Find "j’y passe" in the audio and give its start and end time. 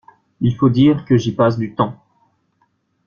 1.15-1.59